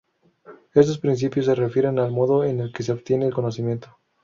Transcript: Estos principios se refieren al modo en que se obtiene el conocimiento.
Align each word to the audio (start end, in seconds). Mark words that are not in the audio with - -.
Estos 0.73 0.97
principios 0.97 1.45
se 1.45 1.53
refieren 1.53 1.99
al 1.99 2.11
modo 2.11 2.43
en 2.43 2.73
que 2.73 2.81
se 2.81 2.91
obtiene 2.91 3.27
el 3.27 3.33
conocimiento. 3.35 3.99